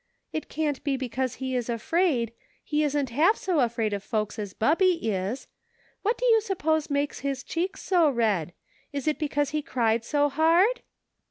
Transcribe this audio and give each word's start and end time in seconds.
"It 0.33 0.49
can't 0.49 0.83
be 0.83 0.97
because 0.97 1.35
he 1.35 1.55
is 1.55 1.69
afraid; 1.69 2.33
he 2.63 2.83
isn't 2.83 3.11
half 3.11 3.37
so 3.37 3.59
afraid 3.59 3.93
of 3.93 4.03
folks 4.03 4.39
as 4.39 4.55
Bubby 4.55 4.93
is. 4.93 5.47
What 6.01 6.17
do 6.17 6.25
you 6.25 6.41
suppose 6.41 6.89
makes 6.89 7.19
his 7.19 7.43
cheeks 7.43 7.83
so 7.83 8.09
red? 8.09 8.53
Is 8.91 9.07
it 9.07 9.19
because 9.19 9.51
he 9.51 9.61
cried 9.61 10.03
so 10.03 10.27
hard 10.27 10.81